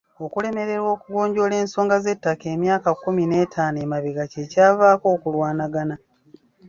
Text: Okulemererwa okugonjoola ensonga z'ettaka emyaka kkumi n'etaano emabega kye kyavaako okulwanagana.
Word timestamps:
Okulemererwa 0.25 0.89
okugonjoola 0.95 1.55
ensonga 1.63 1.95
z'ettaka 2.03 2.45
emyaka 2.55 2.89
kkumi 2.95 3.23
n'etaano 3.27 3.77
emabega 3.85 4.23
kye 4.31 4.43
kyavaako 4.51 5.05
okulwanagana. 5.15 5.95